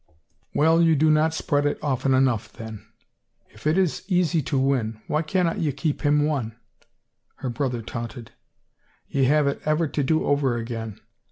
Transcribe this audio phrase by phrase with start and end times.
[0.55, 2.87] "Well, you do not spread it often enough, then.
[3.51, 6.55] If it is so easy to win, why cannot ye keep him won?"
[7.41, 8.31] her brother taunted."
[9.07, 10.99] Ye have it ever to do over again.